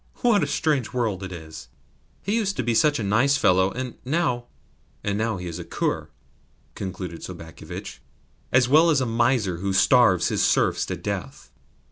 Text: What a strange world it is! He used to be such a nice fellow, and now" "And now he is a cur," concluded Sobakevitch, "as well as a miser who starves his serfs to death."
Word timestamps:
What 0.21 0.41
a 0.41 0.47
strange 0.47 0.93
world 0.93 1.21
it 1.21 1.31
is! 1.31 1.67
He 2.23 2.33
used 2.35 2.57
to 2.57 2.63
be 2.63 2.73
such 2.73 2.97
a 2.97 3.03
nice 3.03 3.37
fellow, 3.37 3.69
and 3.69 3.99
now" 4.03 4.45
"And 5.03 5.15
now 5.15 5.37
he 5.37 5.45
is 5.45 5.59
a 5.59 5.63
cur," 5.63 6.09
concluded 6.73 7.21
Sobakevitch, 7.21 7.99
"as 8.51 8.67
well 8.67 8.89
as 8.89 8.99
a 8.99 9.05
miser 9.05 9.57
who 9.57 9.73
starves 9.73 10.29
his 10.29 10.41
serfs 10.43 10.87
to 10.87 10.95
death." 10.95 11.51